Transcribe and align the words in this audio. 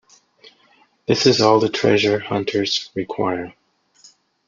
This 1.07 1.27
is 1.27 1.41
all 1.41 1.59
the 1.59 1.69
treasure 1.69 2.17
hunters 2.17 2.89
require. 2.95 3.53